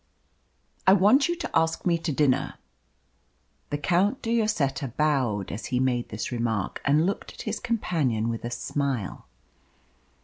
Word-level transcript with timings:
"I 0.87 0.93
want 0.93 1.29
you 1.29 1.35
to 1.35 1.51
ask 1.55 1.85
me 1.85 1.99
to 1.99 2.11
dinner!" 2.11 2.55
The 3.69 3.77
Count 3.77 4.23
de 4.23 4.35
Lloseta 4.41 4.87
bowed 4.87 5.51
as 5.51 5.67
he 5.67 5.79
made 5.79 6.09
this 6.09 6.31
remark, 6.31 6.81
and 6.83 7.05
looked 7.05 7.33
at 7.33 7.43
his 7.43 7.59
companion 7.59 8.27
with 8.27 8.43
a 8.43 8.49
smile. 8.49 9.27